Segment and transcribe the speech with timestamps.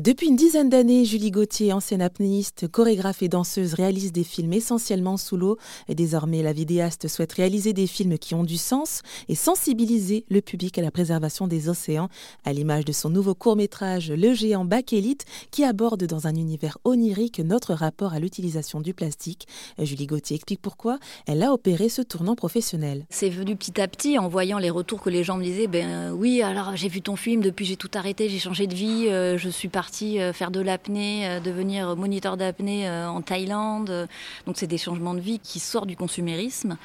[0.00, 5.16] Depuis une dizaine d'années, Julie Gauthier, ancienne apnéiste, chorégraphe et danseuse, réalise des films essentiellement
[5.16, 5.56] sous l'eau.
[5.88, 10.78] Désormais, la vidéaste souhaite réaliser des films qui ont du sens et sensibiliser le public
[10.78, 12.08] à la préservation des océans,
[12.44, 17.38] à l'image de son nouveau court-métrage Le géant bakélite, qui aborde dans un univers onirique
[17.38, 19.46] notre rapport à l'utilisation du plastique.
[19.78, 20.98] Julie Gauthier explique pourquoi
[21.28, 23.06] elle a opéré ce tournant professionnel.
[23.10, 25.68] C'est venu petit à petit en voyant les retours que les gens me disaient.
[25.68, 29.06] Ben oui, alors j'ai vu ton film, depuis j'ai tout arrêté, j'ai changé de vie,
[29.08, 34.08] euh, je suis partie euh, faire de l'apnée, euh, devenir moniteur d'apnée euh, en Thaïlande.
[34.46, 36.76] Donc c'est des changements de vie qui sortent du consumérisme.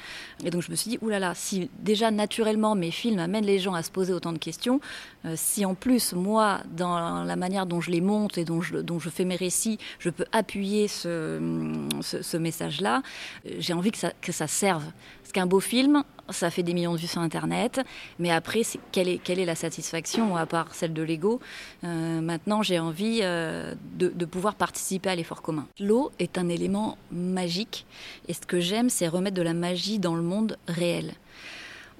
[0.44, 3.74] Et donc je me suis dit, oulala, si déjà naturellement mes films amènent les gens
[3.74, 4.80] à se poser autant de questions,
[5.34, 8.98] si en plus moi, dans la manière dont je les monte et dont je, dont
[8.98, 11.40] je fais mes récits, je peux appuyer ce,
[12.00, 13.02] ce, ce message-là,
[13.58, 14.84] j'ai envie que ça, que ça serve.
[15.22, 17.80] Parce qu'un beau film, ça fait des millions de vues sur Internet,
[18.18, 21.40] mais après, quelle est, la satisfaction, à part celle de l'ego
[21.84, 25.66] euh, Maintenant, j'ai envie euh, de, pouvoir participer à l'effort commun.
[25.78, 27.86] L'eau est un élément magique,
[28.28, 31.14] et ce que j'aime, c'est remettre de la magie dans le monde réel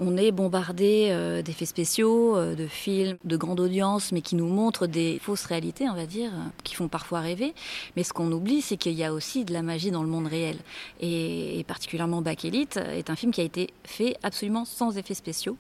[0.01, 4.47] on est bombardé euh, d'effets spéciaux, euh, de films de grande audience, mais qui nous
[4.47, 6.31] montrent des fausses réalités, on va dire,
[6.65, 7.55] qui font parfois rêver.
[7.97, 10.27] Mais ce qu'on oublie, c'est qu'il y a aussi de la magie dans le monde
[10.27, 10.57] réel.
[11.01, 15.57] Et, particulièrement Back Elite est un film qui a été fait absolument sans effets spéciaux.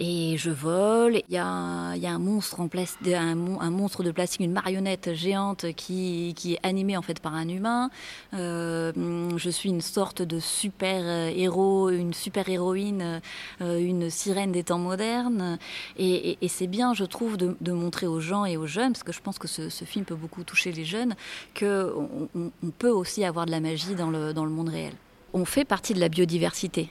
[0.00, 1.20] Et je vole.
[1.28, 7.20] Il y a, un, monstre de plastique, une marionnette géante qui, est animée en fait
[7.20, 7.90] par un humain.
[8.34, 8.92] Euh,
[9.36, 13.20] je suis une sorte de super héros, une super héroïne
[13.60, 15.58] euh, une sirène des temps modernes.
[15.98, 19.20] Et, c'est bien, je trouve, de, montrer aux gens et aux jeunes, parce que je
[19.20, 21.14] pense que ce, film peut beaucoup toucher les jeunes,
[21.62, 24.92] on, on peut aussi avoir de la magie dans le, dans le monde réel.
[25.32, 26.88] On fait partie de la biodiversité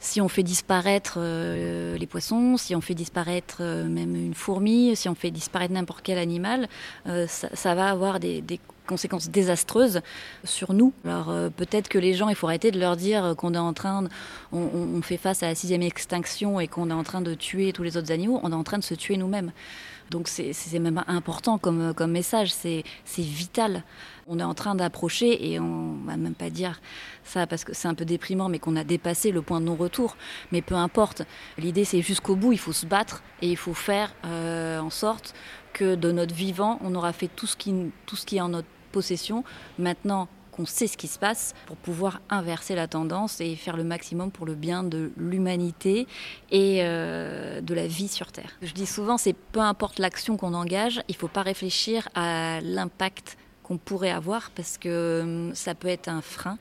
[0.00, 4.94] si on fait disparaître euh, les poissons, si on fait disparaître euh, même une fourmi,
[4.94, 6.68] si on fait disparaître n'importe quel animal,
[7.06, 8.42] euh, ça, va avoir des,
[8.86, 10.00] conséquences désastreuses
[10.44, 10.92] sur nous.
[11.04, 14.02] Alors peut-être que les gens, il faut arrêter de leur dire qu'on est en train,
[14.02, 14.08] de,
[14.52, 17.72] on, on, fait face à la sixième extinction et qu'on est en train de tuer
[17.72, 19.50] tous les autres animaux, on est en train de se tuer nous-mêmes.
[20.10, 22.84] Donc c'est même important comme, comme message, c'est
[23.16, 23.82] vital.
[24.28, 26.80] On est en train d'approcher, et on va même pas dire
[27.24, 30.16] ça parce que c'est un peu déprimant, mais qu'on a dépassé le point de non-retour.
[30.52, 31.22] Mais peu importe,
[31.58, 35.34] l'idée c'est jusqu'au bout, il faut se battre et il faut faire euh, en sorte
[35.72, 37.74] que de notre vivant, on aura fait tout ce qui,
[38.06, 39.44] tout ce qui est en notre possession.
[39.78, 43.84] Maintenant, qu'on sait ce qui se passe pour pouvoir inverser la tendance et faire le
[43.84, 46.06] maximum pour le bien de l'humanité
[46.50, 48.56] et euh, de la vie sur Terre.
[48.62, 52.60] Je dis souvent, c'est peu importe l'action qu'on engage, il ne faut pas réfléchir à
[52.62, 56.58] l'impact qu'on pourrait avoir parce que hum, ça peut être un frein.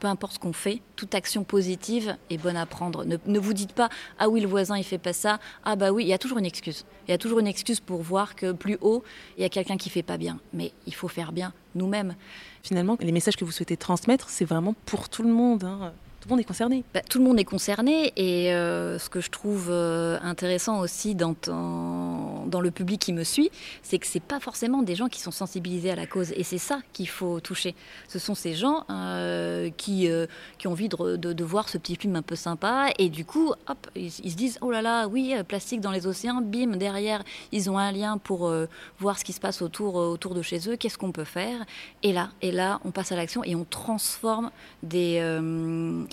[0.00, 3.04] Peu importe ce qu'on fait, toute action positive est bonne à prendre.
[3.04, 5.90] Ne, ne, vous dites pas ah oui le voisin il fait pas ça, ah bah
[5.90, 6.84] oui il y a toujours une excuse.
[7.08, 9.02] Il y a toujours une excuse pour voir que plus haut
[9.38, 10.38] il y a quelqu'un qui fait pas bien.
[10.52, 12.14] Mais il faut faire bien nous-mêmes.
[12.62, 15.64] Finalement, les messages que vous souhaitez transmettre, c'est vraiment pour tout le monde.
[15.64, 15.92] Hein
[16.26, 16.82] tout le monde est concerné.
[16.92, 21.14] Bah, tout le monde est concerné et euh, ce que je trouve euh, intéressant aussi
[21.14, 22.05] dans, dans,
[22.46, 23.50] dans, le public qui me suit,
[23.82, 26.58] c'est que c'est pas forcément des gens qui sont sensibilisés à la cause et c'est
[26.58, 27.74] ça qu'il faut toucher.
[28.08, 30.26] Ce sont ces gens euh, qui, euh,
[30.58, 33.52] qui ont envie de, de, voir ce petit film un peu sympa et du coup,
[33.68, 37.70] hop, ils, se disent oh là là, oui, plastique dans les océans, bim, derrière, ils
[37.70, 38.66] ont un lien pour euh,
[38.98, 41.64] voir ce qui se passe autour, autour de chez eux, qu'est-ce qu'on peut faire?
[42.02, 44.50] Et là, et là, on passe à l'action et on transforme
[44.82, 45.16] des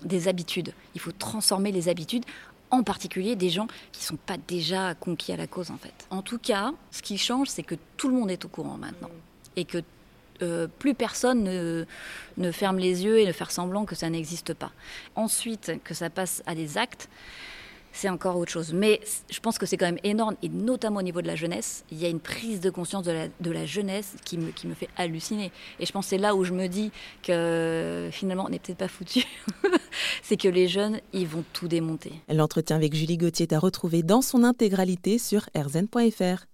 [0.04, 0.74] des habitudes.
[0.96, 2.26] Il faut transformer les habitudes
[2.74, 5.94] en particulier des gens qui ne sont pas déjà conquis à la cause en fait.
[6.10, 9.12] En tout cas, ce qui change, c'est que tout le monde est au courant maintenant
[9.56, 9.84] et que
[10.42, 14.72] euh, plus personne ne, ferme les yeux et ne faire semblant que ça n'existe pas.
[15.16, 17.10] Ensuite, que ça passe à des actes,
[17.94, 18.74] c'est encore autre chose.
[18.74, 19.00] Mais
[19.30, 22.00] je pense que c'est quand même énorme, et notamment au niveau de la jeunesse, il
[22.00, 25.52] y a une prise de conscience de la, jeunesse qui me, fait halluciner.
[25.80, 28.80] Et je pense que c'est là où je me dis que finalement, on n'est peut-être
[28.80, 29.24] pas foutu.
[30.24, 32.12] c'est que les jeunes, ils vont tout démonter.
[32.30, 33.60] L'entretien avec Julie Gauthier est à
[34.04, 36.46] dans son intégralité sur rzn.fr.